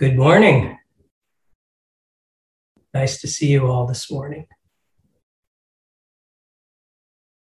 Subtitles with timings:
[0.00, 0.78] Good morning.
[2.94, 4.46] Nice to see you all this morning.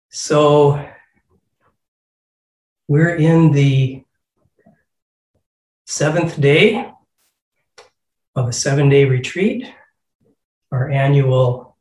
[0.08, 0.84] So,
[2.88, 4.02] we're in the
[5.86, 6.90] seventh day
[8.34, 9.72] of a seven day retreat,
[10.72, 11.76] our annual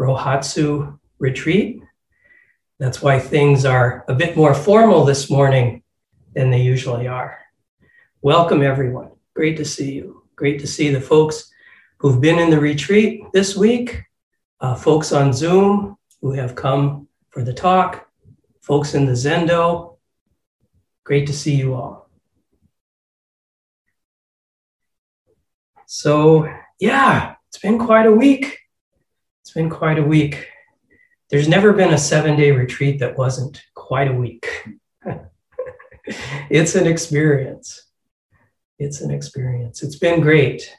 [0.00, 1.80] Rohatsu retreat.
[2.80, 5.84] That's why things are a bit more formal this morning
[6.34, 7.38] than they usually are.
[8.20, 9.12] Welcome, everyone.
[9.38, 10.24] Great to see you.
[10.34, 11.48] Great to see the folks
[11.98, 14.02] who've been in the retreat this week,
[14.58, 18.08] uh, folks on Zoom who have come for the talk,
[18.60, 19.96] folks in the Zendo.
[21.04, 22.10] Great to see you all.
[25.86, 28.58] So, yeah, it's been quite a week.
[29.42, 30.48] It's been quite a week.
[31.30, 34.66] There's never been a seven day retreat that wasn't quite a week.
[36.50, 37.84] it's an experience
[38.78, 39.82] it's an experience.
[39.82, 40.72] It's been great.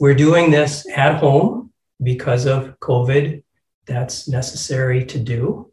[0.00, 3.42] We're doing this at home because of COVID.
[3.86, 5.72] That's necessary to do.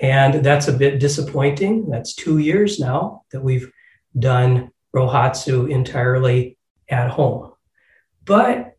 [0.00, 1.90] And that's a bit disappointing.
[1.90, 3.70] That's two years now that we've
[4.18, 6.56] done Rohatsu entirely
[6.88, 7.52] at home.
[8.24, 8.76] But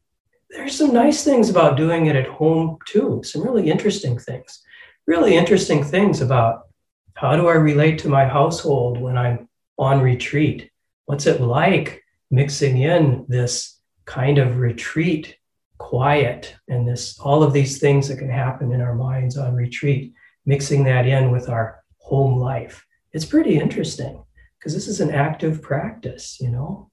[0.49, 4.61] there's some nice things about doing it at home too, some really interesting things.
[5.05, 6.67] Really interesting things about
[7.15, 10.71] how do I relate to my household when I'm on retreat?
[11.05, 15.35] What's it like mixing in this kind of retreat
[15.77, 20.13] quiet and this all of these things that can happen in our minds on retreat
[20.45, 22.85] mixing that in with our home life.
[23.13, 24.23] It's pretty interesting
[24.57, 26.91] because this is an active practice you know?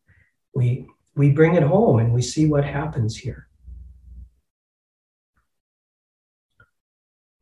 [0.55, 3.49] We we bring it home and we see what happens here.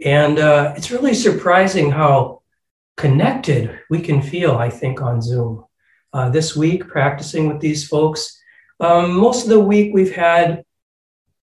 [0.05, 2.43] And uh, it's really surprising how
[2.97, 5.65] connected we can feel i think on zoom
[6.15, 8.41] uh, this week practicing with these folks.
[8.81, 10.65] Um, most of the week we've had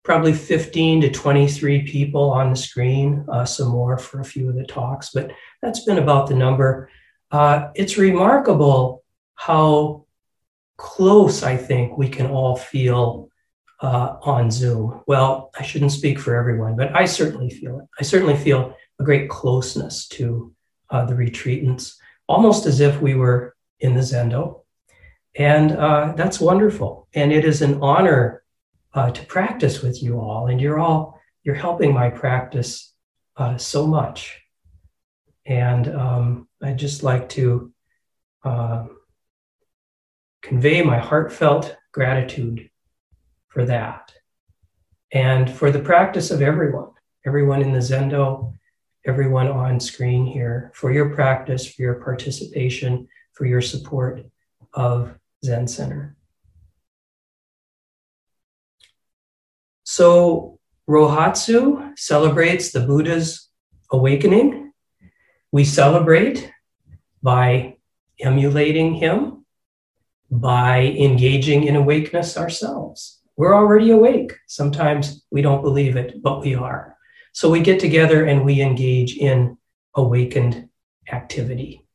[0.04, 4.56] probably 15 to 23 people on the screen, uh, some more for a few of
[4.56, 5.32] the talks, but
[5.62, 6.90] that's been about the number.
[7.30, 9.04] Uh, it's remarkable
[9.36, 10.06] how
[10.78, 13.30] close I think we can all feel
[13.82, 15.04] uh, on Zoom.
[15.06, 17.86] Well, I shouldn't speak for everyone, but I certainly feel it.
[18.00, 20.54] I certainly feel a great closeness to
[20.90, 21.96] uh, the retreatants,
[22.28, 24.61] almost as if we were in the Zendo
[25.36, 27.08] and uh, that's wonderful.
[27.14, 28.44] And it is an honor
[28.94, 30.48] uh, to practice with you all.
[30.48, 32.94] And you're all, you're helping my practice
[33.38, 34.42] uh, so much.
[35.46, 37.72] And um, I'd just like to
[38.44, 38.86] uh,
[40.42, 42.70] convey my heartfelt gratitude
[43.48, 44.12] for that.
[45.14, 46.92] And for the practice of everyone,
[47.26, 48.54] everyone in the Zendo,
[49.06, 54.26] everyone on screen here, for your practice, for your participation, for your support
[54.74, 56.16] of Zen Center.
[59.84, 60.60] So,
[60.90, 63.50] Rohatsu celebrates the Buddha's
[63.92, 64.72] awakening.
[65.52, 66.52] We celebrate
[67.22, 67.78] by
[68.20, 69.46] emulating him,
[70.30, 73.22] by engaging in awakeness ourselves.
[73.36, 74.34] We're already awake.
[74.48, 76.96] Sometimes we don't believe it, but we are.
[77.34, 79.58] So we get together and we engage in
[79.96, 80.70] awakened
[81.12, 81.86] activity.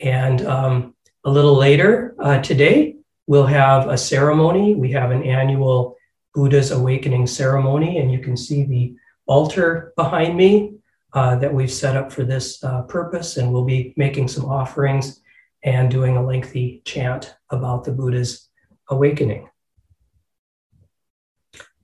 [0.00, 0.93] And um,
[1.24, 2.96] a little later uh, today,
[3.26, 4.74] we'll have a ceremony.
[4.74, 5.96] We have an annual
[6.34, 8.96] Buddha's Awakening ceremony, and you can see the
[9.26, 10.74] altar behind me
[11.12, 13.36] uh, that we've set up for this uh, purpose.
[13.36, 15.20] And we'll be making some offerings
[15.62, 18.48] and doing a lengthy chant about the Buddha's
[18.88, 19.48] awakening.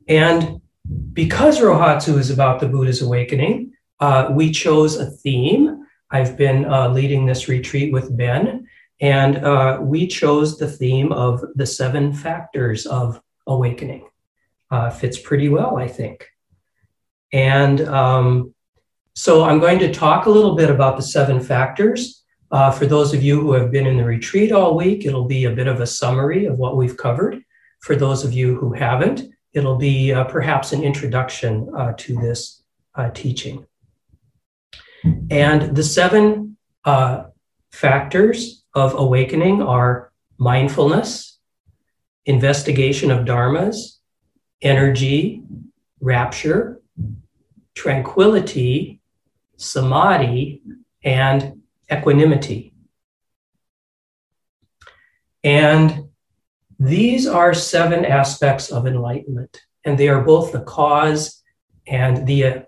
[0.07, 0.61] And
[1.13, 5.87] because Rohatsu is about the Buddha's awakening, uh, we chose a theme.
[6.11, 8.60] I've been uh, leading this retreat with Ben,
[9.01, 14.07] and uh, we chose the theme of the seven factors of awakening.
[14.71, 16.29] Uh, fits pretty well, I think.
[17.33, 18.55] And um,
[19.15, 22.23] so I'm going to talk a little bit about the seven factors.
[22.53, 25.45] Uh, for those of you who have been in the retreat all week, it'll be
[25.45, 27.43] a bit of a summary of what we've covered.
[27.81, 29.23] For those of you who haven't,
[29.55, 32.63] it'll be uh, perhaps an introduction uh, to this
[32.95, 33.67] uh, teaching.
[35.31, 36.59] And the seven
[37.73, 41.39] factors of awakening are mindfulness,
[42.27, 43.99] investigation of dharmas,
[44.63, 45.43] energy,
[46.01, 46.81] rapture,
[47.75, 49.01] tranquility,
[49.57, 50.63] samadhi,
[51.03, 52.73] and equanimity.
[55.43, 56.09] And
[56.79, 61.43] these are seven aspects of enlightenment, and they are both the cause
[61.87, 62.67] and the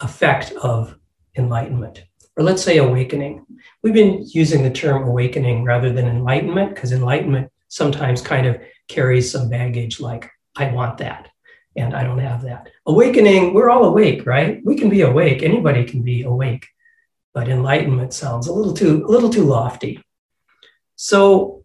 [0.00, 0.96] effect of
[1.36, 2.04] enlightenment
[2.36, 3.44] or let's say awakening.
[3.82, 9.30] We've been using the term awakening rather than enlightenment because enlightenment sometimes kind of carries
[9.30, 11.28] some baggage like, I want that
[11.76, 12.68] and I don't have that.
[12.86, 14.60] Awakening, we're all awake, right?
[14.64, 15.42] We can be awake.
[15.42, 16.66] Anybody can be awake.
[17.34, 20.02] But enlightenment sounds a little too a little too lofty.
[20.96, 21.64] So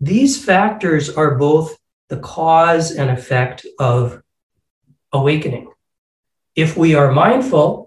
[0.00, 1.76] these factors are both
[2.08, 4.22] the cause and effect of
[5.12, 5.72] awakening.
[6.54, 7.83] If we are mindful,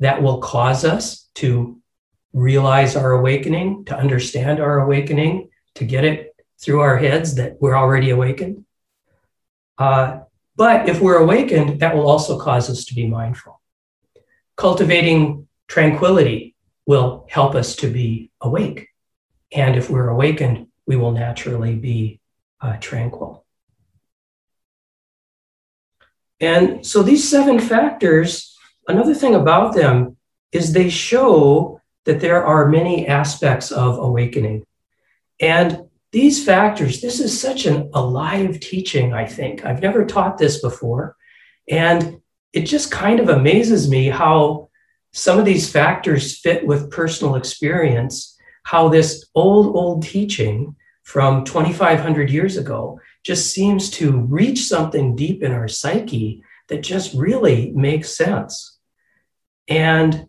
[0.00, 1.78] that will cause us to
[2.32, 7.76] realize our awakening, to understand our awakening, to get it through our heads that we're
[7.76, 8.64] already awakened.
[9.78, 10.20] Uh,
[10.56, 13.60] but if we're awakened, that will also cause us to be mindful.
[14.56, 16.54] Cultivating tranquility
[16.86, 18.88] will help us to be awake.
[19.52, 22.20] And if we're awakened, we will naturally be
[22.60, 23.44] uh, tranquil.
[26.40, 28.49] And so these seven factors,
[28.90, 30.16] another thing about them
[30.52, 34.64] is they show that there are many aspects of awakening.
[35.40, 39.64] And these factors, this is such an alive teaching, I think.
[39.64, 41.16] I've never taught this before.
[41.68, 42.20] And
[42.52, 44.70] it just kind of amazes me how
[45.12, 52.30] some of these factors fit with personal experience, how this old, old teaching from 2,500
[52.30, 58.16] years ago just seems to reach something deep in our psyche that just really makes
[58.16, 58.78] sense.
[59.70, 60.26] And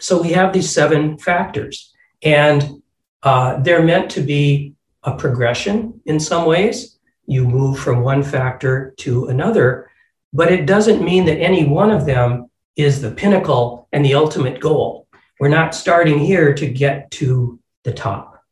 [0.00, 1.92] so we have these seven factors,
[2.22, 2.82] and
[3.22, 6.98] uh, they're meant to be a progression in some ways.
[7.26, 9.90] You move from one factor to another,
[10.32, 14.60] but it doesn't mean that any one of them is the pinnacle and the ultimate
[14.60, 15.06] goal.
[15.40, 18.44] We're not starting here to get to the top.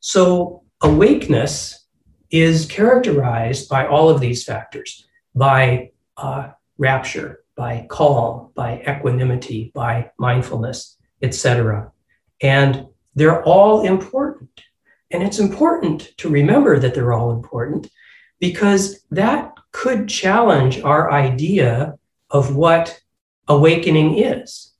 [0.00, 1.86] So, awakeness
[2.30, 10.10] is characterized by all of these factors by uh, rapture, by calm, by equanimity, by
[10.16, 11.92] mindfulness, etc.
[12.40, 14.62] And they're all important.
[15.10, 17.90] And it's important to remember that they're all important
[18.38, 21.98] because that could challenge our idea
[22.30, 22.98] of what
[23.46, 24.72] awakening is.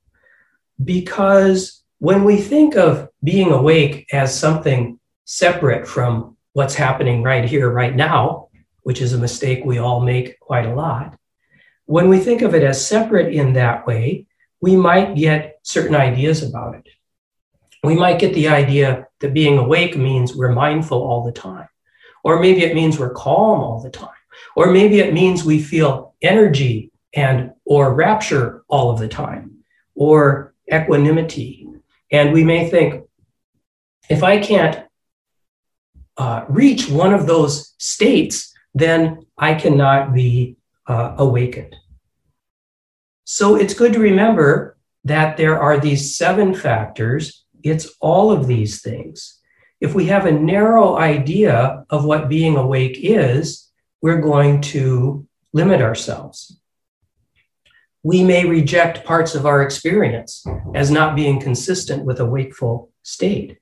[0.83, 7.69] Because when we think of being awake as something separate from what's happening right here,
[7.69, 8.47] right now,
[8.81, 11.15] which is a mistake we all make quite a lot,
[11.85, 14.27] when we think of it as separate in that way,
[14.61, 16.87] we might get certain ideas about it.
[17.83, 21.67] We might get the idea that being awake means we're mindful all the time.
[22.23, 24.09] Or maybe it means we're calm all the time.
[24.55, 29.63] Or maybe it means we feel energy and or rapture all of the time
[29.95, 31.67] or equanimity.
[32.11, 33.03] And we may think,
[34.09, 34.85] if I can't
[36.17, 40.57] uh, reach one of those states, then I cannot be
[40.87, 41.75] uh, awakened.
[43.23, 47.45] So it's good to remember that there are these seven factors.
[47.63, 49.39] It's all of these things.
[49.79, 55.81] If we have a narrow idea of what being awake is, we're going to limit
[55.81, 56.61] ourselves
[58.03, 63.57] we may reject parts of our experience as not being consistent with a wakeful state.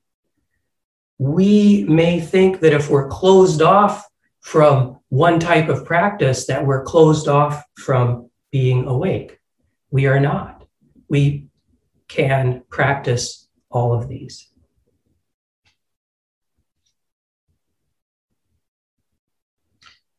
[1.17, 4.07] We may think that if we're closed off
[4.41, 9.39] from one type of practice, that we're closed off from being awake.
[9.91, 10.65] We are not.
[11.07, 11.47] We
[12.07, 14.47] can practice all of these.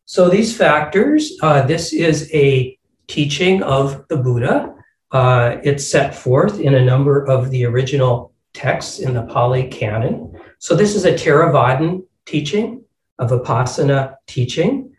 [0.05, 4.75] So, these factors, uh, this is a teaching of the Buddha.
[5.13, 10.39] Uh, it's set forth in a number of the original texts in the Pali Canon.
[10.59, 12.80] So this is a Theravadan teaching,
[13.21, 14.93] a Vipassana teaching.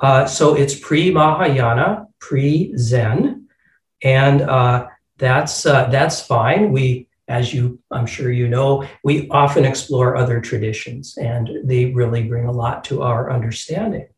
[0.00, 3.46] Uh, so it's pre-Mahayana, pre-Zen,
[4.02, 4.86] and uh,
[5.18, 6.72] that's uh, that's fine.
[6.72, 12.24] We, as you, I'm sure you know, we often explore other traditions, and they really
[12.24, 14.08] bring a lot to our understanding.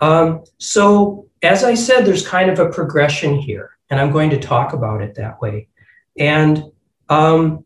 [0.00, 4.38] Um, so as I said, there's kind of a progression here, and I'm going to
[4.38, 5.68] talk about it that way.
[6.18, 6.64] And
[7.08, 7.64] um,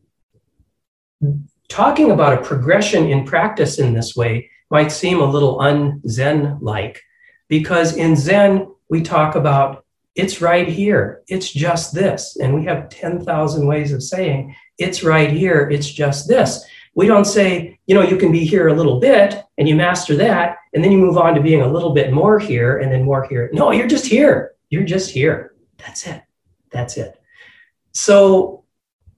[1.68, 7.02] talking about a progression in practice in this way might seem a little un-Zen like,
[7.48, 9.84] because in Zen, we talk about
[10.14, 12.36] it's right here, it's just this.
[12.36, 16.64] And we have 10,000 ways of saying it's right here, it's just this.
[16.94, 20.16] We don't say, you know, you can be here a little bit and you master
[20.16, 23.04] that, and then you move on to being a little bit more here and then
[23.04, 23.50] more here.
[23.52, 24.54] No, you're just here.
[24.68, 25.54] You're just here.
[25.78, 26.22] That's it.
[26.70, 27.20] That's it.
[27.92, 28.64] So,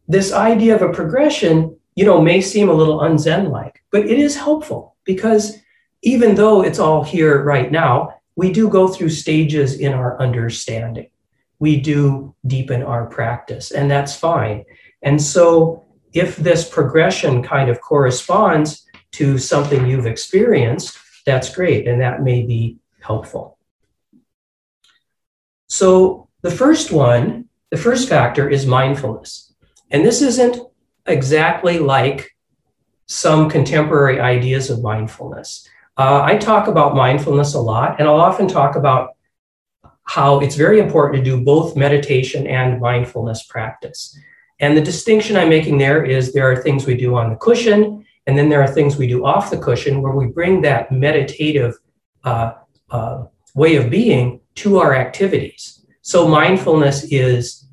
[0.09, 4.19] this idea of a progression, you know, may seem a little unzen like, but it
[4.19, 5.59] is helpful because
[6.03, 11.11] even though it's all here right now, we do go through stages in our understanding.
[11.59, 14.65] We do deepen our practice, and that's fine.
[15.03, 22.01] And so, if this progression kind of corresponds to something you've experienced, that's great, and
[22.01, 23.59] that may be helpful.
[25.69, 29.55] So, the first one, the first factor is mindfulness.
[29.91, 30.59] And this isn't
[31.07, 32.32] exactly like
[33.07, 35.69] some contemporary ideas of mindfulness.
[35.97, 39.11] Uh, I talk about mindfulness a lot, and I'll often talk about
[40.05, 44.19] how it's very important to do both meditation and mindfulness practice.
[44.61, 48.05] And the distinction I'm making there is there are things we do on the cushion,
[48.27, 51.75] and then there are things we do off the cushion where we bring that meditative
[52.25, 52.53] uh,
[52.91, 55.85] uh, way of being to our activities.
[56.03, 57.67] So mindfulness is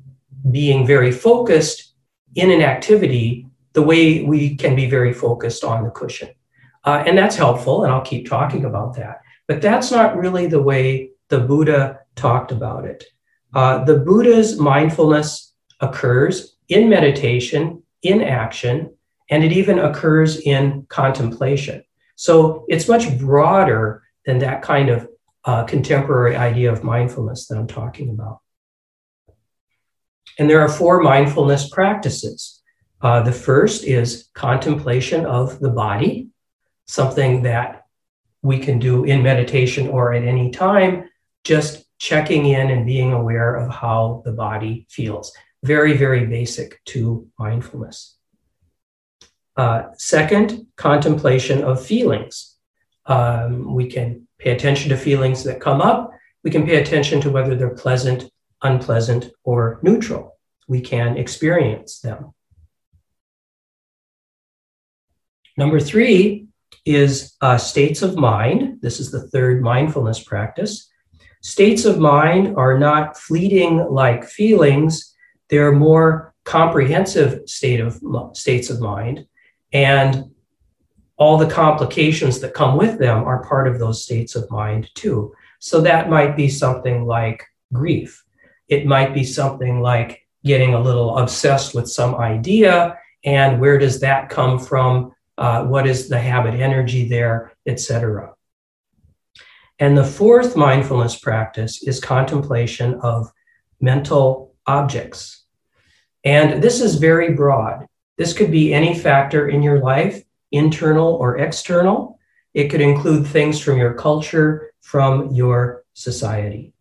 [0.50, 1.94] being very focused
[2.34, 6.30] in an activity the way we can be very focused on the cushion.
[6.84, 9.20] Uh, and that's helpful, and I'll keep talking about that.
[9.46, 13.04] But that's not really the way the Buddha talked about it.
[13.52, 18.94] Uh, the Buddha's mindfulness occurs in meditation, in action,
[19.28, 21.84] and it even occurs in contemplation.
[22.16, 25.08] So it's much broader than that kind of
[25.44, 28.40] uh, contemporary idea of mindfulness that I'm talking about.
[30.38, 32.59] And there are four mindfulness practices.
[33.02, 36.28] Uh, the first is contemplation of the body,
[36.86, 37.86] something that
[38.42, 41.08] we can do in meditation or at any time,
[41.44, 45.32] just checking in and being aware of how the body feels.
[45.62, 48.16] Very, very basic to mindfulness.
[49.56, 52.56] Uh, second, contemplation of feelings.
[53.06, 56.12] Um, we can pay attention to feelings that come up.
[56.42, 58.30] We can pay attention to whether they're pleasant,
[58.62, 60.38] unpleasant, or neutral.
[60.66, 62.32] We can experience them.
[65.56, 66.46] Number three
[66.84, 68.78] is uh, states of mind.
[68.80, 70.88] This is the third mindfulness practice.
[71.42, 75.14] States of mind are not fleeting like feelings,
[75.48, 78.00] they're more comprehensive state of
[78.34, 79.26] states of mind.
[79.72, 80.30] And
[81.16, 85.34] all the complications that come with them are part of those states of mind too.
[85.58, 88.24] So that might be something like grief.
[88.68, 94.00] It might be something like getting a little obsessed with some idea and where does
[94.00, 98.34] that come from uh, what is the habit energy there, etc.
[99.78, 103.32] And the fourth mindfulness practice is contemplation of
[103.80, 105.46] mental objects.
[106.22, 107.86] And this is very broad.
[108.18, 112.18] This could be any factor in your life, internal or external.
[112.52, 116.74] It could include things from your culture, from your society.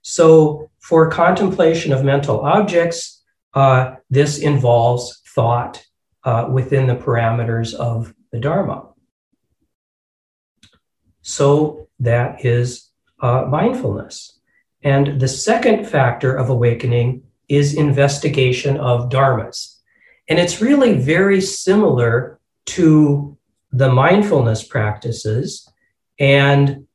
[0.00, 3.22] So, for contemplation of mental objects,
[3.52, 5.84] uh, this involves thought
[6.24, 8.88] uh, within the parameters of the Dharma.
[11.22, 12.90] So that is
[13.20, 14.38] uh, mindfulness.
[14.82, 19.76] And the second factor of awakening is investigation of dharmas.
[20.28, 23.36] And it's really very similar to
[23.72, 25.68] the mindfulness practices
[26.18, 26.86] and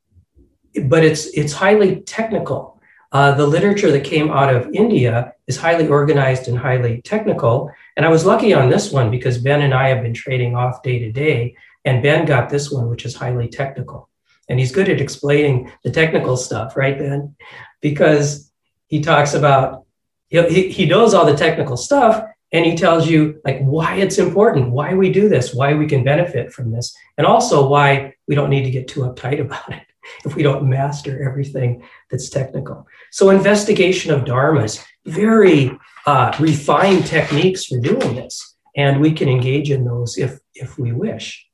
[0.85, 2.78] but it's it's highly technical
[3.11, 8.05] uh, the literature that came out of india is highly organized and highly technical and
[8.05, 10.99] I was lucky on this one because Ben and I have been trading off day
[10.99, 14.07] to day, and Ben got this one, which is highly technical.
[14.47, 17.35] And he's good at explaining the technical stuff, right, Ben?
[17.81, 18.53] Because
[18.87, 19.83] he talks about,
[20.29, 22.23] he, he knows all the technical stuff,
[22.53, 26.05] and he tells you like why it's important, why we do this, why we can
[26.05, 29.88] benefit from this, and also why we don't need to get too uptight about it
[30.25, 32.87] if we don't master everything that's technical.
[33.11, 35.71] So investigation of dharmas, very
[36.05, 40.91] uh, refined techniques for doing this, and we can engage in those if, if we
[40.91, 41.45] wish.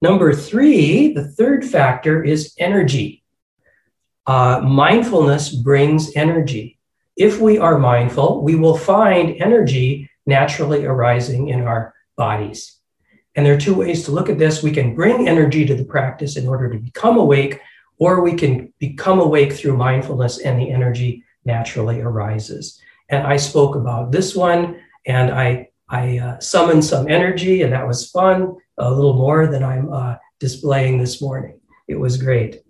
[0.00, 3.22] Number three, the third factor is energy.
[4.26, 6.78] Uh, mindfulness brings energy.
[7.16, 12.78] If we are mindful, we will find energy naturally arising in our bodies.
[13.34, 14.62] And there are two ways to look at this.
[14.62, 17.60] We can bring energy to the practice in order to become awake,
[17.98, 22.80] or we can become awake through mindfulness and the energy naturally arises.
[23.08, 27.86] And I spoke about this one and I, I uh, summoned some energy and that
[27.86, 31.60] was fun, a little more than I'm uh, displaying this morning.
[31.88, 32.62] It was great.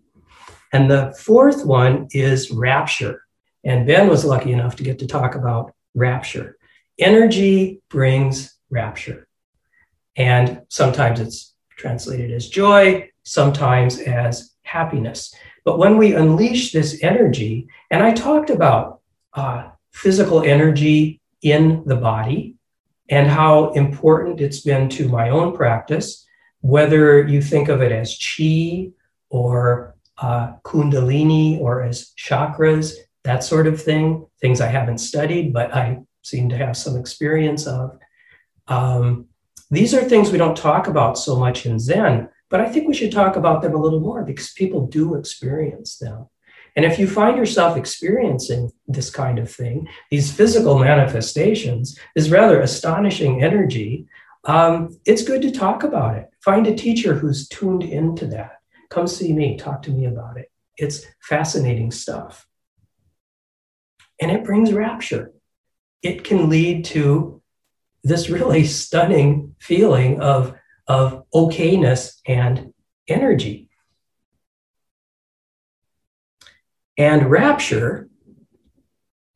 [0.73, 3.23] And the fourth one is rapture.
[3.64, 6.57] And Ben was lucky enough to get to talk about rapture.
[6.99, 9.28] Energy brings rapture.
[10.16, 15.35] And sometimes it's translated as joy, sometimes as happiness.
[15.64, 19.00] But when we unleash this energy, and I talked about
[19.35, 22.57] uh, physical energy in the body
[23.09, 26.25] and how important it's been to my own practice,
[26.61, 28.90] whether you think of it as chi
[29.28, 35.75] or uh, kundalini or as chakras, that sort of thing, things I haven't studied, but
[35.75, 37.99] I seem to have some experience of.
[38.69, 39.26] Um,
[39.73, 42.95] these are things we don't talk about so much in Zen, but I think we
[42.95, 46.29] should talk about them a little more because people do experience them.
[46.76, 52.61] And if you find yourself experiencing this kind of thing, these physical manifestations, this rather
[52.61, 54.07] astonishing energy,
[54.45, 56.29] um, it's good to talk about it.
[56.43, 58.61] Find a teacher who's tuned into that.
[58.91, 60.50] Come see me, talk to me about it.
[60.76, 62.47] It's fascinating stuff.
[64.21, 65.33] And it brings rapture.
[66.02, 67.41] It can lead to
[68.04, 70.54] this really stunning feeling of,
[70.87, 72.73] of okayness and
[73.09, 73.68] energy.
[76.99, 78.09] And rapture,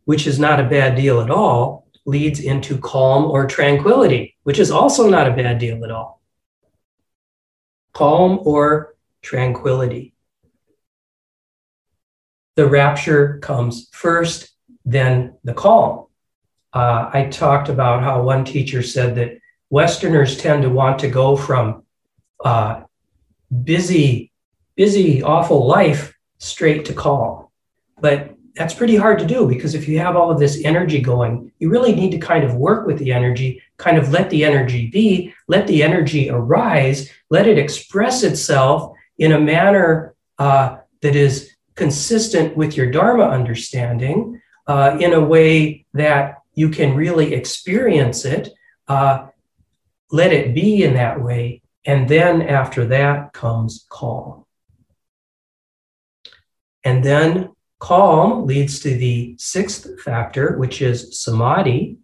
[0.04, 4.70] which is not a bad deal at all, leads into calm or tranquility, which is
[4.70, 6.22] also not a bad deal at all.
[7.92, 10.14] Calm or tranquility.
[12.54, 14.50] The rapture comes first,
[14.84, 16.05] then the calm.
[16.76, 19.38] Uh, I talked about how one teacher said that
[19.70, 21.84] Westerners tend to want to go from
[22.44, 22.82] uh,
[23.64, 24.30] busy,
[24.74, 27.46] busy, awful life straight to calm.
[27.98, 31.50] But that's pretty hard to do because if you have all of this energy going,
[31.58, 34.88] you really need to kind of work with the energy, kind of let the energy
[34.88, 41.56] be, let the energy arise, let it express itself in a manner uh, that is
[41.74, 48.48] consistent with your Dharma understanding, uh, in a way that you can really experience it,
[48.88, 49.28] uh,
[50.10, 54.44] let it be in that way, and then after that comes calm.
[56.82, 61.98] And then calm leads to the sixth factor, which is samadhi.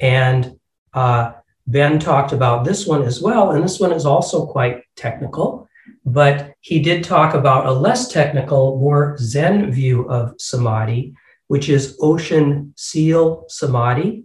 [0.00, 0.58] And
[0.94, 1.32] uh,
[1.66, 3.50] Ben talked about this one as well.
[3.50, 5.68] And this one is also quite technical,
[6.04, 11.14] but he did talk about a less technical, more Zen view of samadhi,
[11.52, 14.24] which is ocean seal samadhi,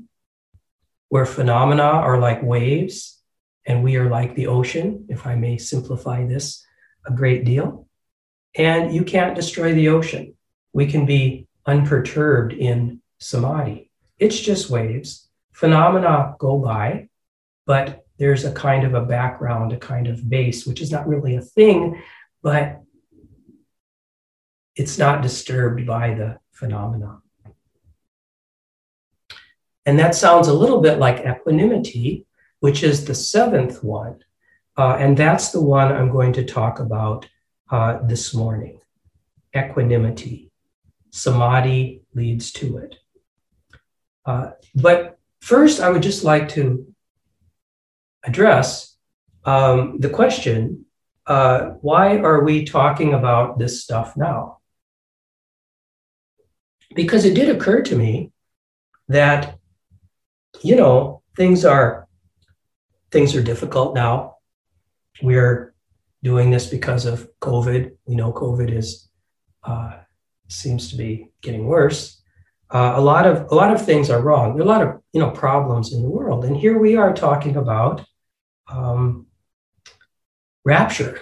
[1.10, 3.22] where phenomena are like waves
[3.66, 6.66] and we are like the ocean, if I may simplify this
[7.06, 7.86] a great deal.
[8.56, 10.36] And you can't destroy the ocean.
[10.72, 13.92] We can be unperturbed in samadhi.
[14.18, 15.28] It's just waves.
[15.52, 17.10] Phenomena go by,
[17.66, 21.36] but there's a kind of a background, a kind of base, which is not really
[21.36, 22.02] a thing,
[22.42, 22.84] but
[24.78, 27.20] it's not disturbed by the phenomena.
[29.86, 32.26] And that sounds a little bit like equanimity,
[32.60, 34.20] which is the seventh one.
[34.76, 37.28] Uh, and that's the one I'm going to talk about
[37.72, 38.80] uh, this morning
[39.56, 40.52] equanimity.
[41.12, 42.96] Samadhi leads to it.
[44.26, 46.94] Uh, but first, I would just like to
[48.24, 48.98] address
[49.46, 50.86] um, the question
[51.26, 54.57] uh, why are we talking about this stuff now?
[56.96, 58.32] Because it did occur to me
[59.08, 59.60] that,
[60.62, 62.08] you know, things are
[63.12, 64.38] things are difficult now.
[65.22, 65.74] We're
[66.24, 67.92] doing this because of COVID.
[68.06, 69.10] We know COVID is
[69.64, 69.98] uh,
[70.48, 72.22] seems to be getting worse.
[72.70, 74.56] Uh, a lot of a lot of things are wrong.
[74.56, 77.14] There are a lot of you know problems in the world, and here we are
[77.14, 78.06] talking about
[78.70, 79.28] um,
[80.66, 81.22] rapture,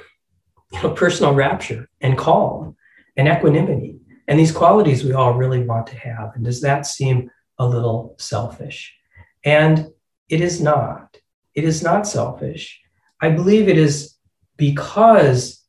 [0.71, 2.75] you know, personal rapture and calm
[3.15, 6.31] and equanimity, and these qualities we all really want to have.
[6.35, 8.95] And does that seem a little selfish?
[9.43, 9.87] And
[10.29, 11.17] it is not.
[11.53, 12.81] It is not selfish.
[13.21, 14.15] I believe it is
[14.57, 15.63] because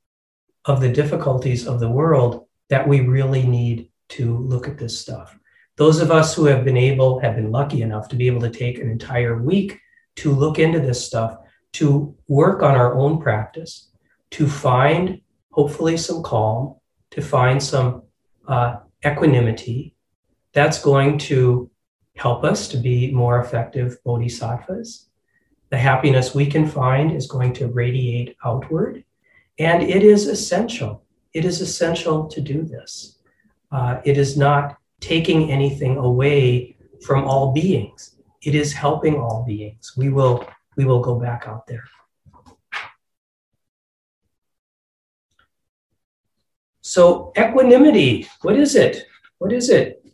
[0.65, 5.39] of the difficulties of the world that we really need to look at this stuff.
[5.77, 8.51] Those of us who have been able, have been lucky enough to be able to
[8.51, 9.79] take an entire week
[10.17, 11.37] to look into this stuff,
[11.75, 13.91] to work on our own practice,
[14.31, 15.21] to find
[15.53, 16.75] hopefully some calm,
[17.11, 18.03] to find some
[18.49, 19.95] uh, equanimity.
[20.53, 21.71] That's going to
[22.17, 25.07] help us to be more effective bodhisattvas.
[25.71, 29.05] The happiness we can find is going to radiate outward.
[29.59, 31.05] And it is essential.
[31.33, 33.19] It is essential to do this.
[33.71, 38.17] Uh, it is not taking anything away from all beings.
[38.43, 39.93] It is helping all beings.
[39.97, 41.85] We will, we will go back out there.
[46.87, 49.09] So, equanimity, what is it?
[49.39, 50.07] What is it?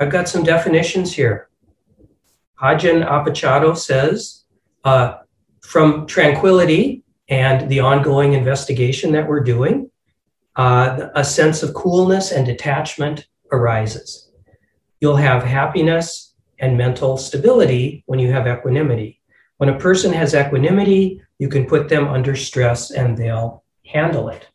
[0.00, 1.50] I've got some definitions here.
[2.58, 4.44] Ajahn Apichatto says
[4.84, 5.18] uh,
[5.60, 9.90] from tranquility and the ongoing investigation that we're doing,
[10.56, 14.30] uh, a sense of coolness and detachment arises.
[15.02, 19.20] You'll have happiness and mental stability when you have equanimity.
[19.58, 24.48] When a person has equanimity, you can put them under stress and they'll handle it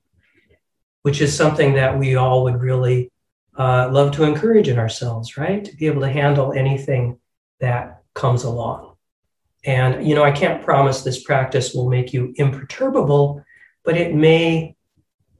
[1.03, 3.11] which is something that we all would really
[3.57, 5.65] uh, love to encourage in ourselves, right?
[5.65, 7.19] To be able to handle anything
[7.59, 8.95] that comes along.
[9.63, 13.43] And, you know, I can't promise this practice will make you imperturbable,
[13.83, 14.75] but it may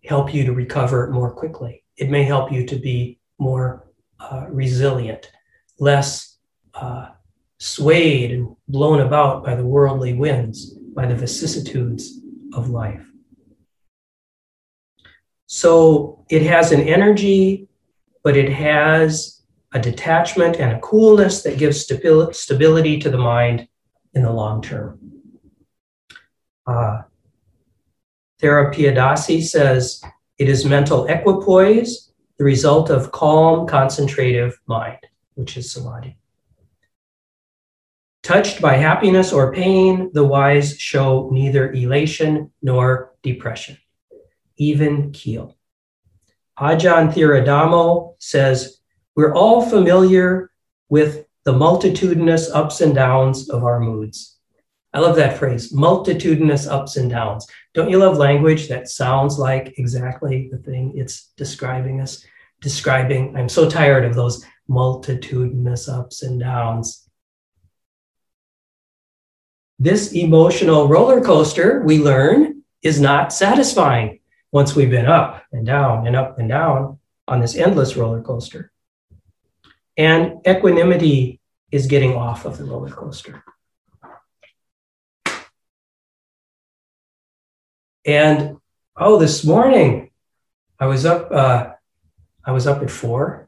[0.06, 1.84] help you to recover more quickly.
[1.97, 3.88] It may help you to be more
[4.19, 5.32] uh, resilient,
[5.80, 6.38] less
[6.74, 7.10] uh,
[7.58, 12.19] swayed and blown about by the worldly winds, by the vicissitudes
[12.54, 13.11] of life.
[15.53, 17.67] So it has an energy,
[18.23, 19.41] but it has
[19.73, 23.67] a detachment and a coolness that gives stability to the mind
[24.13, 24.97] in the long term.
[26.65, 27.01] Uh,
[29.41, 30.01] says
[30.37, 34.99] it is mental equipoise, the result of calm, concentrative mind,
[35.33, 36.15] which is samadhi.
[38.23, 43.77] Touched by happiness or pain, the wise show neither elation nor depression,
[44.62, 45.58] even keel.
[46.60, 48.78] Ajahn Thiradhammo says,
[49.15, 50.52] We're all familiar
[50.88, 54.38] with the multitudinous ups and downs of our moods.
[54.93, 57.47] I love that phrase, multitudinous ups and downs.
[57.74, 62.24] Don't you love language that sounds like exactly the thing it's describing us?
[62.60, 67.10] Describing, I'm so tired of those multitudinous ups and downs.
[69.80, 74.19] This emotional roller coaster, we learn, is not satisfying
[74.51, 78.71] once we've been up and down and up and down on this endless roller coaster.
[79.97, 81.39] And equanimity
[81.71, 83.43] is getting off of the roller coaster.
[88.05, 88.57] And
[88.95, 90.09] oh, this morning
[90.79, 91.31] I was up.
[91.31, 91.73] Uh,
[92.43, 93.47] I was up at four,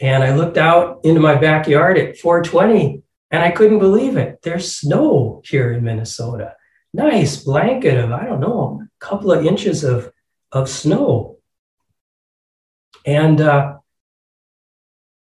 [0.00, 4.40] and I looked out into my backyard at 4:20, and I couldn't believe it.
[4.42, 6.54] There's snow here in Minnesota.
[6.92, 10.10] Nice blanket of, I don't know, a couple of inches of,
[10.52, 11.38] of snow.
[13.04, 13.78] And uh,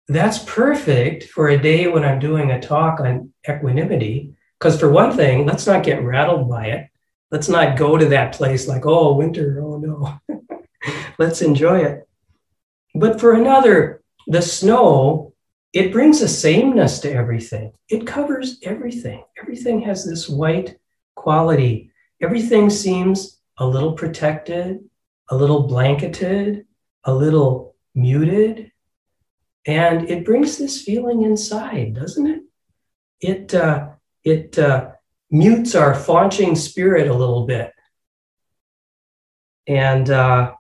[0.09, 4.35] that's perfect for a day when I'm doing a talk on equanimity.
[4.59, 6.89] Because, for one thing, let's not get rattled by it.
[7.31, 10.39] Let's not go to that place like, oh, winter, oh no.
[11.19, 12.09] let's enjoy it.
[12.95, 15.31] But for another, the snow
[15.73, 17.73] it brings a sameness to everything.
[17.89, 19.25] It covers everything.
[19.41, 20.77] Everything has this white
[21.15, 21.93] quality.
[22.21, 24.81] Everything seems a little protected,
[25.31, 26.67] a little blanketed,
[27.05, 28.73] a little muted.
[29.67, 32.43] And it brings this feeling inside, doesn't it?
[33.21, 33.91] It, uh,
[34.25, 34.93] it uh,
[35.31, 37.73] mutes our faunching spirit a little bit.
[39.67, 40.55] And uh,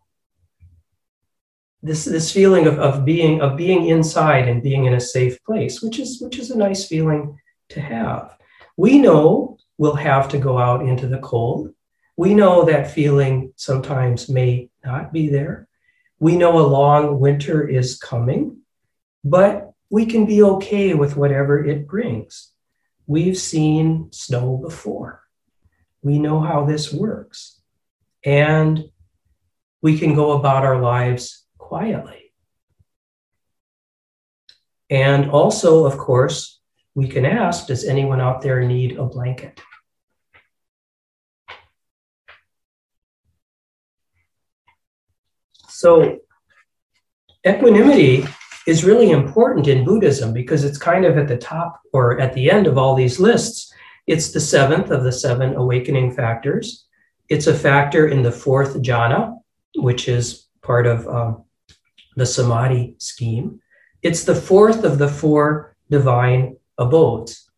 [1.83, 5.83] this this feeling of, of being of being inside and being in a safe place,
[5.83, 7.39] which is which is a nice feeling
[7.71, 8.37] to have.
[8.77, 11.73] We know we'll have to go out into the cold.
[12.21, 15.69] We know that feeling sometimes may not be there.
[16.19, 18.59] We know a long winter is coming,
[19.25, 22.53] but we can be okay with whatever it brings.
[23.07, 25.23] We've seen snow before.
[26.03, 27.59] We know how this works.
[28.23, 28.91] And
[29.81, 32.35] we can go about our lives quietly.
[34.91, 36.61] And also, of course,
[36.95, 39.59] we can ask Does anyone out there need a blanket?
[45.81, 46.19] So,
[47.47, 48.27] equanimity
[48.67, 52.51] is really important in Buddhism because it's kind of at the top or at the
[52.51, 53.73] end of all these lists.
[54.07, 56.85] It's the seventh of the seven awakening factors.
[57.31, 59.39] It's a factor in the fourth jhana,
[59.75, 61.45] which is part of um,
[62.15, 63.63] the Samadhi scheme.
[64.03, 67.51] It's the fourth of the four divine abodes.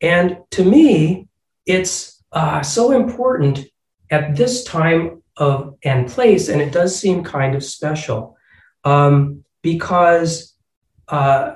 [0.00, 1.28] And to me,
[1.66, 3.60] it's uh, so important
[4.10, 8.36] at this time of and place, and it does seem kind of special
[8.84, 10.54] um, because
[11.08, 11.54] uh,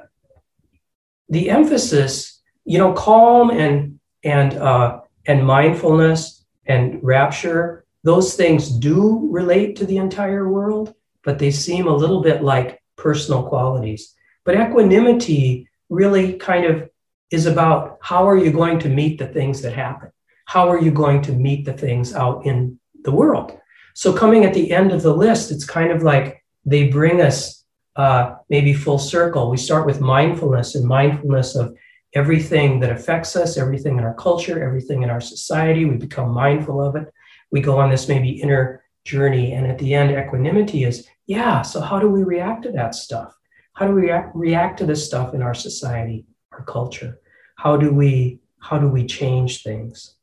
[1.29, 9.29] the emphasis, you know, calm and and uh, and mindfulness and rapture, those things do
[9.31, 14.15] relate to the entire world, but they seem a little bit like personal qualities.
[14.45, 16.91] But equanimity really kind of
[17.31, 20.11] is about how are you going to meet the things that happen?
[20.47, 23.59] How are you going to meet the things out in the world?
[23.99, 27.65] So, coming at the end of the list, it's kind of like they bring us
[27.97, 29.51] uh, maybe full circle.
[29.51, 31.77] We start with mindfulness and mindfulness of
[32.15, 35.85] everything that affects us, everything in our culture, everything in our society.
[35.85, 37.13] We become mindful of it.
[37.51, 39.55] We go on this maybe inner journey.
[39.55, 43.37] And at the end, equanimity is yeah, so how do we react to that stuff?
[43.73, 47.19] How do we react, react to this stuff in our society, our culture?
[47.57, 50.15] How do we how do we change things?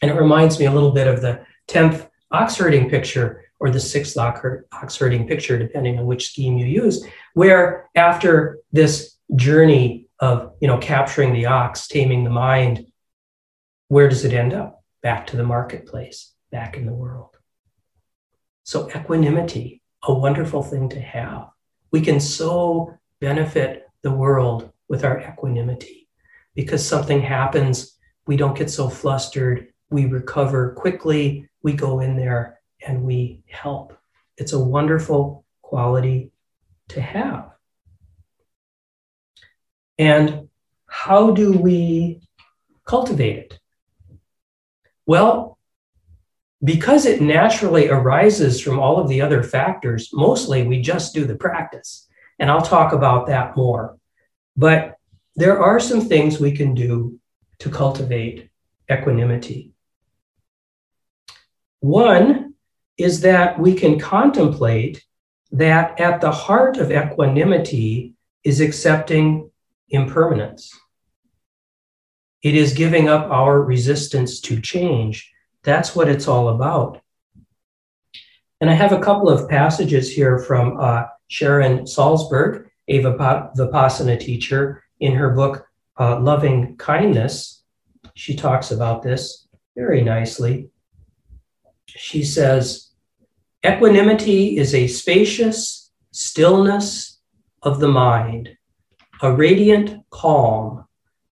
[0.00, 3.80] And it reminds me a little bit of the 10th ox herding picture or the
[3.80, 10.54] sixth ox herding picture, depending on which scheme you use, where after this journey of
[10.60, 12.86] you know capturing the ox, taming the mind,
[13.88, 14.82] where does it end up?
[15.02, 17.36] Back to the marketplace, back in the world.
[18.64, 21.48] So, equanimity, a wonderful thing to have.
[21.90, 26.08] We can so benefit the world with our equanimity
[26.54, 32.60] because something happens, we don't get so flustered, we recover quickly, we go in there
[32.86, 33.96] and we help.
[34.36, 36.30] It's a wonderful quality
[36.88, 37.50] to have.
[39.98, 40.48] And
[40.86, 42.22] how do we
[42.86, 43.58] cultivate it?
[45.06, 45.58] Well,
[46.62, 51.34] because it naturally arises from all of the other factors, mostly we just do the
[51.34, 52.08] practice.
[52.38, 53.98] And I'll talk about that more.
[54.56, 54.96] But
[55.36, 57.18] there are some things we can do
[57.60, 58.50] to cultivate
[58.90, 59.72] equanimity.
[61.80, 62.54] One
[62.96, 65.04] is that we can contemplate
[65.52, 68.14] that at the heart of equanimity
[68.44, 69.50] is accepting
[69.88, 70.78] impermanence.
[72.42, 75.32] It is giving up our resistance to change.
[75.62, 77.02] That's what it's all about.
[78.60, 84.82] And I have a couple of passages here from uh, Sharon Salzberg, a Vipassana teacher,
[85.00, 85.66] in her book,
[85.98, 87.62] uh, Loving Kindness.
[88.14, 90.70] She talks about this very nicely.
[91.96, 92.90] She says,
[93.64, 97.18] Equanimity is a spacious stillness
[97.62, 98.56] of the mind,
[99.22, 100.86] a radiant calm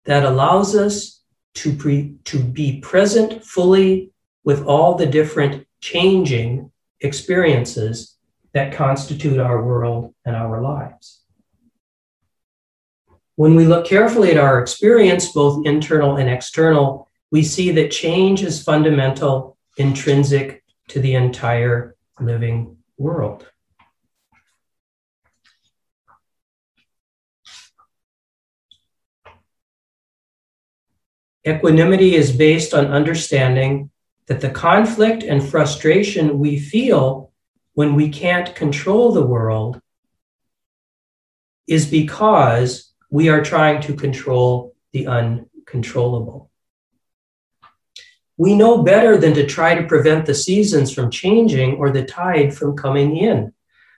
[0.05, 1.23] that allows us
[1.55, 4.11] to, pre- to be present fully
[4.45, 8.17] with all the different changing experiences
[8.53, 11.23] that constitute our world and our lives.
[13.37, 18.43] When we look carefully at our experience, both internal and external, we see that change
[18.43, 23.47] is fundamental, intrinsic to the entire living world.
[31.47, 33.91] Equanimity is based on understanding
[34.27, 37.33] that the conflict and frustration we feel
[37.75, 39.81] when we can't control the world
[41.67, 46.51] is because we are trying to control the uncontrollable.
[48.37, 52.53] We know better than to try to prevent the seasons from changing or the tide
[52.53, 53.53] from coming in.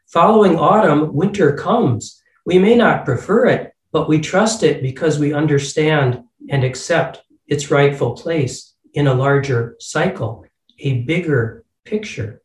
[0.06, 2.22] Following autumn, winter comes.
[2.44, 7.70] We may not prefer it, but we trust it because we understand and accept its
[7.70, 10.44] rightful place in a larger cycle,
[10.78, 12.42] a bigger picture.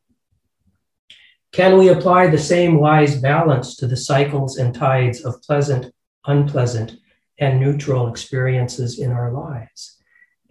[1.52, 5.94] Can we apply the same wise balance to the cycles and tides of pleasant,
[6.26, 6.96] unpleasant,
[7.38, 10.01] and neutral experiences in our lives?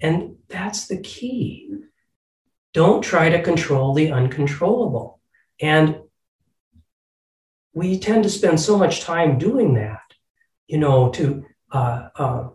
[0.01, 1.71] And that's the key.
[2.73, 5.21] Don't try to control the uncontrollable.
[5.61, 6.01] And
[7.73, 10.03] we tend to spend so much time doing that,
[10.67, 12.49] you know, to uh, uh,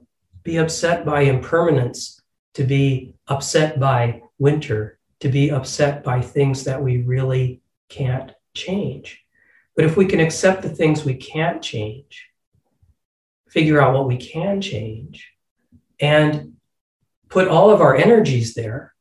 [0.43, 2.21] be upset by impermanence,
[2.55, 9.23] to be upset by winter, to be upset by things that we really can't change.
[9.75, 12.27] But if we can accept the things we can't change,
[13.49, 15.31] figure out what we can change,
[15.99, 16.54] and
[17.29, 18.93] put all of our energies there,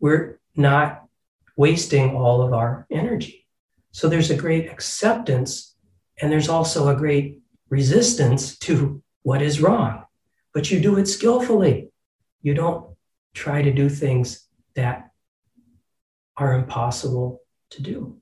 [0.00, 1.04] we're not
[1.56, 3.46] wasting all of our energy.
[3.92, 5.74] So there's a great acceptance,
[6.20, 10.04] and there's also a great resistance to what is wrong.
[10.52, 11.90] But you do it skillfully.
[12.42, 12.96] You don't
[13.34, 15.10] try to do things that
[16.36, 17.40] are impossible
[17.70, 18.16] to do.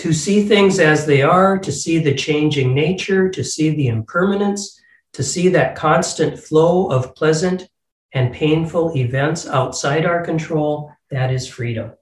[0.00, 4.80] To see things as they are, to see the changing nature, to see the impermanence,
[5.12, 7.68] to see that constant flow of pleasant
[8.14, 11.92] and painful events outside our control, that is freedom,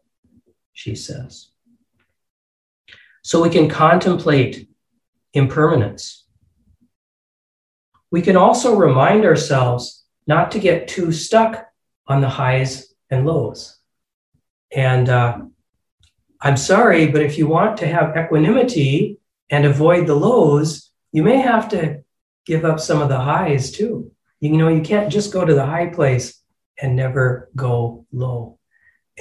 [0.73, 1.51] she says.
[3.23, 4.69] So we can contemplate
[5.35, 6.25] impermanence.
[8.13, 11.67] We can also remind ourselves not to get too stuck
[12.07, 13.77] on the highs and lows.
[14.71, 15.39] And uh,
[16.41, 19.19] I'm sorry, but if you want to have equanimity
[19.51, 22.03] and avoid the lows, you may have to
[22.47, 24.13] give up some of the highs too.
[24.41, 26.41] You know, you can't just go to the high place
[26.81, 28.59] and never go low.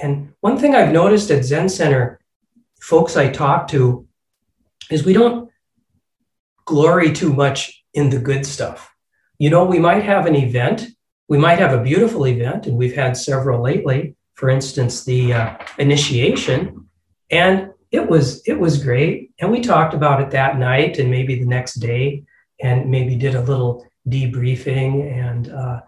[0.00, 2.20] And one thing I've noticed at Zen Center,
[2.80, 4.06] folks I talk to,
[4.90, 5.50] is we don't
[6.64, 8.94] glory too much in the good stuff.
[9.38, 10.86] You know, we might have an event,
[11.28, 14.14] we might have a beautiful event, and we've had several lately.
[14.34, 16.87] For instance, the uh, initiation,
[17.30, 21.38] and it was it was great and we talked about it that night and maybe
[21.38, 22.24] the next day
[22.60, 25.80] and maybe did a little debriefing and uh,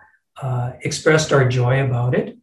[0.43, 2.37] uh, expressed our joy about it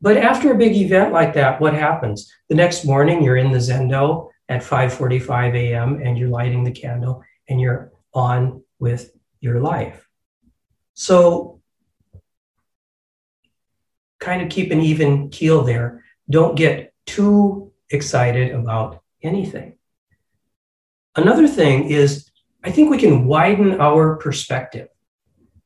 [0.00, 3.58] but after a big event like that what happens the next morning you're in the
[3.58, 10.08] zendo at 5.45 a.m and you're lighting the candle and you're on with your life.
[10.94, 11.60] So,
[14.20, 16.04] kind of keep an even keel there.
[16.30, 19.76] Don't get too excited about anything.
[21.16, 22.30] Another thing is,
[22.64, 24.88] I think we can widen our perspective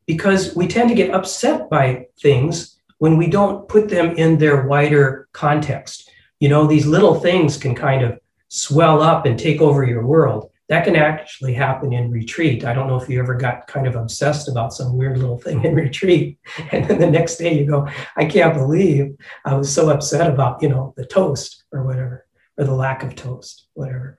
[0.07, 4.66] because we tend to get upset by things when we don't put them in their
[4.66, 6.11] wider context.
[6.40, 10.47] You know, these little things can kind of swell up and take over your world.
[10.68, 12.64] That can actually happen in retreat.
[12.64, 15.64] I don't know if you ever got kind of obsessed about some weird little thing
[15.64, 16.38] in retreat.
[16.70, 20.62] And then the next day you go, I can't believe I was so upset about,
[20.62, 22.26] you know, the toast or whatever,
[22.59, 24.18] or the lack of toast, whatever.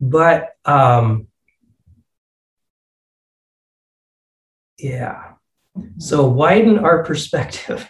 [0.00, 1.28] But um,
[4.78, 5.32] yeah,
[5.98, 7.88] so widen our perspective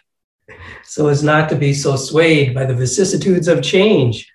[0.84, 4.31] so as not to be so swayed by the vicissitudes of change.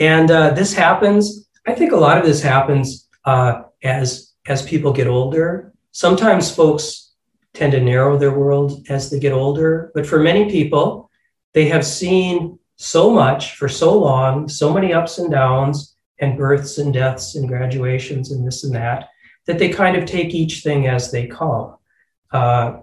[0.00, 4.92] And uh, this happens, I think a lot of this happens uh, as, as people
[4.92, 5.72] get older.
[5.92, 7.12] Sometimes folks
[7.52, 11.10] tend to narrow their world as they get older, but for many people,
[11.52, 16.78] they have seen so much for so long, so many ups and downs, and births
[16.78, 19.08] and deaths and graduations and this and that,
[19.46, 21.76] that they kind of take each thing as they come.
[22.30, 22.80] Uh,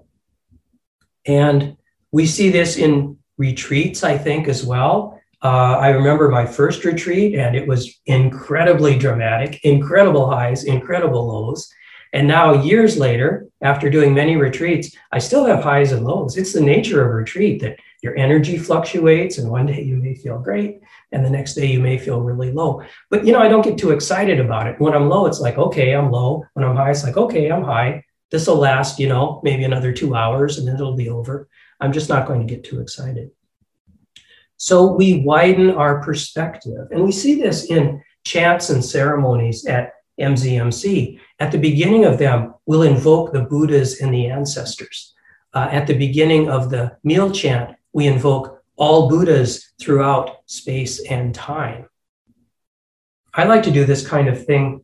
[1.25, 1.77] and
[2.11, 5.16] we see this in retreats, I think, as well.
[5.43, 11.71] Uh, I remember my first retreat, and it was incredibly dramatic, incredible highs, incredible lows.
[12.13, 16.37] And now, years later, after doing many retreats, I still have highs and lows.
[16.37, 20.39] It's the nature of retreat that your energy fluctuates, and one day you may feel
[20.39, 20.79] great,
[21.11, 22.81] and the next day you may feel really low.
[23.09, 24.79] But you know, I don't get too excited about it.
[24.79, 26.45] When I'm low, it's like, okay, I'm low.
[26.53, 28.03] When I'm high, it's like, okay, I'm high.
[28.31, 31.47] This will last, you know, maybe another two hours, and then it'll be over.
[31.79, 33.29] I'm just not going to get too excited.
[34.57, 36.87] So we widen our perspective.
[36.91, 41.19] And we see this in chants and ceremonies at MZMC.
[41.39, 45.13] At the beginning of them, we'll invoke the Buddhas and the ancestors.
[45.53, 51.33] Uh, at the beginning of the meal chant, we invoke all Buddhas throughout space and
[51.33, 51.87] time.
[53.33, 54.83] I like to do this kind of thing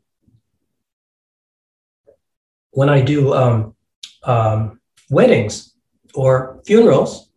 [2.71, 3.75] when I do um,
[4.23, 5.73] um, weddings
[6.13, 7.29] or funerals,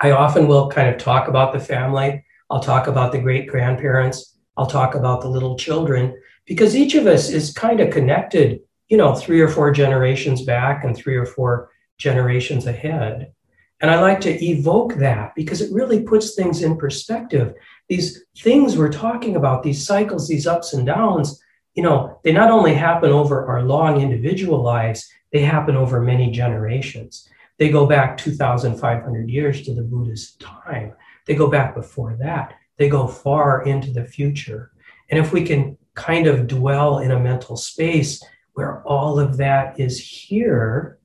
[0.00, 2.24] I often will kind of talk about the family.
[2.50, 4.36] I'll talk about the great grandparents.
[4.56, 8.96] I'll talk about the little children because each of us is kind of connected, you
[8.96, 13.32] know, three or four generations back and three or four generations ahead.
[13.80, 17.54] And I like to evoke that because it really puts things in perspective.
[17.88, 21.42] These things we're talking about, these cycles, these ups and downs,
[21.74, 26.30] you know, they not only happen over our long individual lives, they happen over many
[26.30, 27.28] generations.
[27.58, 30.92] They go back 2,500 years to the Buddhist time.
[31.26, 32.54] They go back before that.
[32.76, 34.72] They go far into the future.
[35.10, 39.80] And if we can kind of dwell in a mental space where all of that
[39.80, 40.98] is here,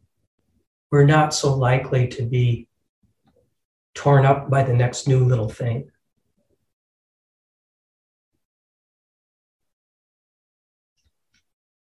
[0.92, 2.68] we're not so likely to be
[3.94, 5.90] torn up by the next new little thing.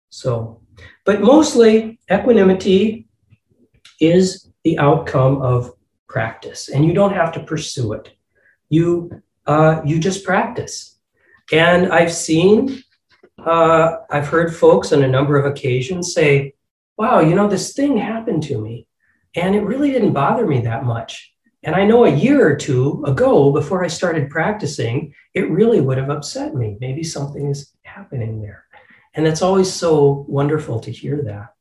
[0.10, 0.62] So,
[1.06, 3.08] but mostly equanimity
[4.00, 5.74] is the outcome of
[6.08, 8.10] practice, and you don't have to pursue it.
[8.70, 10.98] You uh, you just practice.
[11.52, 12.84] And I've seen,
[13.44, 16.54] uh, I've heard folks on a number of occasions say,
[16.98, 18.88] "Wow, you know, this thing happened to me,
[19.36, 23.04] and it really didn't bother me that much." And I know a year or two
[23.06, 26.78] ago, before I started practicing, it really would have upset me.
[26.80, 28.66] Maybe something is happening there.
[29.14, 31.54] And it's always so wonderful to hear that.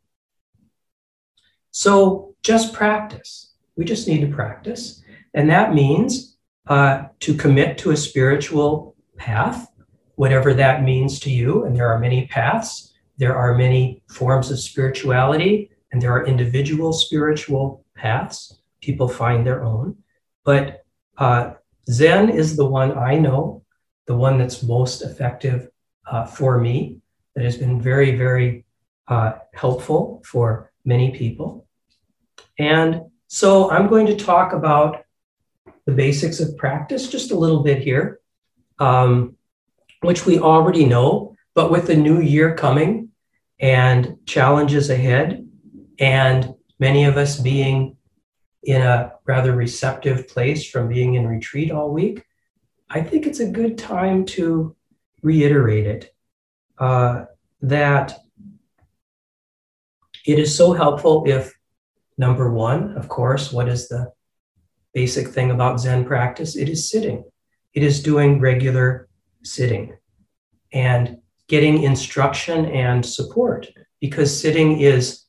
[1.73, 3.53] So just practice.
[3.77, 5.03] We just need to practice.
[5.35, 9.71] And that means uh, to commit to a spiritual path,
[10.17, 11.65] whatever that means to you.
[11.65, 16.93] And there are many paths, there are many forms of spirituality, and there are individual
[16.93, 18.61] spiritual paths.
[18.81, 19.97] People find their own.
[20.45, 20.85] But
[21.17, 21.55] uh,
[21.91, 23.65] Zen is the one I know,
[24.07, 25.69] the one that's most effective
[26.07, 27.01] uh, for me,
[27.35, 28.65] that has been very, very
[29.09, 31.68] uh, helpful for many people.
[32.59, 35.05] And so I'm going to talk about
[35.87, 38.21] the basics of practice just a little bit here,
[38.79, 39.37] um,
[40.01, 43.11] which we already know, but with the new year coming
[43.61, 45.49] and challenges ahead,
[45.99, 47.97] and many of us being
[48.63, 52.25] in a rather receptive place from being in retreat all week,
[52.91, 54.77] I think it's a good time to
[55.23, 56.15] reiterate it
[56.79, 57.25] uh,
[57.63, 58.19] that
[60.27, 61.58] it is so helpful if
[62.19, 64.13] Number one, of course, what is the
[64.93, 66.57] basic thing about Zen practice?
[66.57, 67.25] It is sitting,
[67.73, 69.09] it is doing regular
[69.43, 69.97] sitting.
[70.73, 73.67] And getting instruction and support
[74.01, 75.25] because sitting is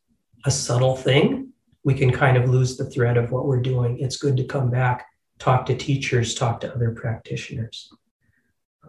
[0.45, 1.53] a subtle thing.
[1.83, 3.99] We can kind of lose the thread of what we're doing.
[3.99, 5.05] It's good to come back,
[5.39, 7.89] talk to teachers, talk to other practitioners.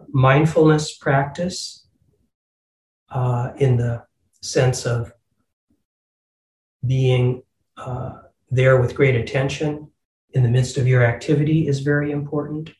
[0.09, 1.87] Mindfulness practice
[3.09, 4.03] uh, in the
[4.41, 5.13] sense of
[6.85, 7.43] being
[7.77, 8.13] uh,
[8.49, 9.89] there with great attention
[10.33, 12.71] in the midst of your activity is very important.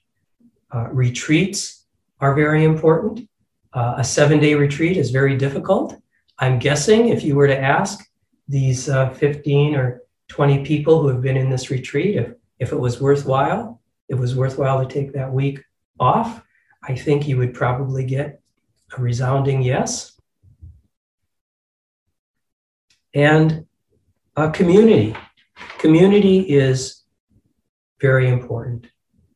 [0.73, 1.85] Uh, retreats
[2.19, 3.27] are very important.
[3.73, 5.95] Uh, a seven day retreat is very difficult.
[6.39, 8.05] I'm guessing if you were to ask
[8.47, 12.79] these uh, 15 or 20 people who have been in this retreat, if, if it
[12.79, 15.63] was worthwhile, it was worthwhile to take that week
[15.99, 16.43] off,
[16.83, 18.41] I think you would probably get
[18.97, 20.19] a resounding yes.
[23.13, 23.67] And
[24.41, 25.15] a community.
[25.77, 27.03] Community is
[27.99, 28.87] very important.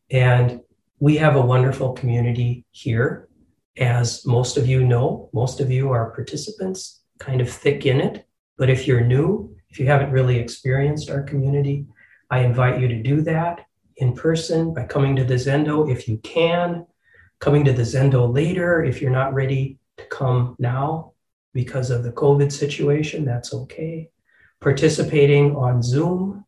[0.10, 0.62] And
[1.00, 3.30] we have a wonderful community here.
[3.78, 8.26] As most of you know, most of you are participants, kind of thick in it.
[8.58, 11.86] But if you're new, if you haven't really experienced our community,
[12.32, 13.66] I invite you to do that
[13.98, 16.88] in person by coming to the Zendo if you can,
[17.40, 21.12] coming to the Zendo later if you're not ready to come now
[21.54, 24.10] because of the COVID situation, that's okay.
[24.66, 26.44] Participating on Zoom,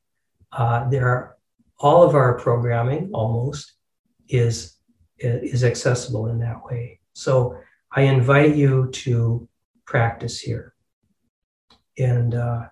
[0.51, 1.37] uh, there are
[1.77, 3.73] all of our programming almost
[4.27, 4.77] is
[5.19, 6.99] is accessible in that way.
[7.13, 7.59] So
[7.91, 9.47] I invite you to
[9.85, 10.73] practice here,
[11.99, 12.63] and uh,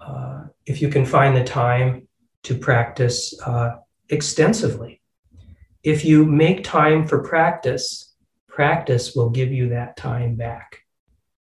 [0.00, 2.08] uh, if you can find the time
[2.44, 3.72] to practice uh,
[4.08, 5.02] extensively,
[5.82, 8.14] if you make time for practice,
[8.48, 10.78] practice will give you that time back.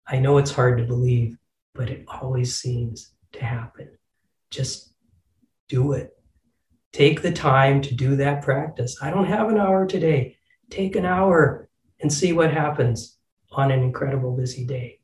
[0.05, 1.39] I know it's hard to believe,
[1.75, 3.91] but it always seems to happen.
[4.51, 4.93] Just
[5.69, 6.13] do it.
[6.93, 8.97] Take the time to do that practice.
[9.03, 10.37] I don't have an hour today.
[10.71, 11.69] Take an hour
[12.01, 13.19] and see what happens
[13.51, 15.01] on an incredible busy day.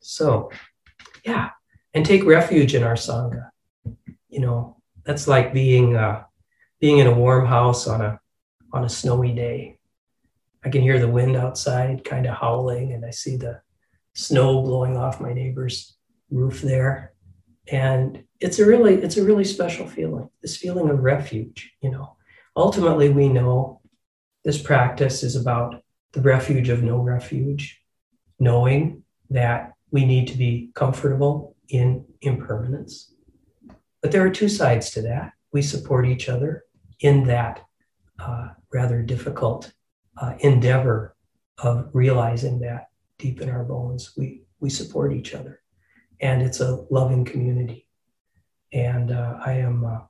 [0.00, 0.50] So,
[1.24, 1.50] yeah,
[1.94, 3.50] and take refuge in our sangha.
[4.28, 6.24] You know, that's like being uh,
[6.80, 8.20] being in a warm house on a
[8.72, 9.78] on a snowy day.
[10.64, 13.62] I can hear the wind outside kind of howling, and I see the
[14.14, 15.96] snow blowing off my neighbor's
[16.30, 17.12] roof there.
[17.70, 22.16] And it's a really, it's a really special feeling, this feeling of refuge, you know.
[22.56, 23.80] Ultimately, we know
[24.44, 25.82] this practice is about
[26.12, 27.80] the refuge of no refuge,
[28.38, 33.14] knowing that we need to be comfortable in impermanence.
[34.02, 35.32] But there are two sides to that.
[35.52, 36.64] We support each other
[37.00, 37.64] in that
[38.18, 39.72] uh, rather difficult
[40.16, 41.16] uh, endeavor
[41.58, 42.89] of realizing that
[43.20, 44.12] deep in our bones.
[44.16, 45.60] We, we support each other,
[46.20, 47.86] and it's a loving community.
[48.72, 50.00] And uh, I am uh,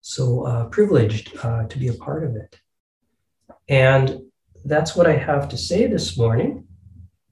[0.00, 2.60] so uh, privileged uh, to be a part of it.
[3.68, 4.20] And
[4.64, 6.66] that's what I have to say this morning.